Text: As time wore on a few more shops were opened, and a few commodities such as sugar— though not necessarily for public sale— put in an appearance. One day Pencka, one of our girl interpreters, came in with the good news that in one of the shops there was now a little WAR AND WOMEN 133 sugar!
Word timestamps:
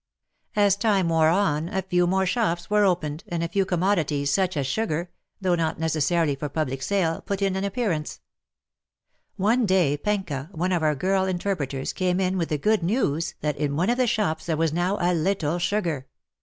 As 0.55 0.75
time 0.75 1.09
wore 1.09 1.29
on 1.29 1.69
a 1.69 1.83
few 1.83 2.07
more 2.07 2.25
shops 2.25 2.71
were 2.71 2.83
opened, 2.85 3.23
and 3.27 3.43
a 3.43 3.47
few 3.47 3.65
commodities 3.65 4.31
such 4.33 4.57
as 4.57 4.65
sugar— 4.65 5.11
though 5.41 5.53
not 5.53 5.79
necessarily 5.79 6.33
for 6.33 6.49
public 6.49 6.81
sale— 6.81 7.21
put 7.27 7.39
in 7.39 7.55
an 7.55 7.63
appearance. 7.63 8.19
One 9.35 9.67
day 9.67 9.95
Pencka, 9.99 10.49
one 10.53 10.71
of 10.71 10.81
our 10.81 10.95
girl 10.95 11.25
interpreters, 11.25 11.93
came 11.93 12.19
in 12.19 12.35
with 12.39 12.49
the 12.49 12.57
good 12.57 12.81
news 12.81 13.35
that 13.41 13.57
in 13.57 13.75
one 13.75 13.91
of 13.91 13.97
the 13.97 14.07
shops 14.07 14.47
there 14.47 14.57
was 14.57 14.73
now 14.73 14.95
a 14.99 15.13
little 15.13 15.13
WAR 15.13 15.13
AND 15.13 15.19
WOMEN 15.19 15.21
133 15.21 15.67
sugar! 15.67 16.07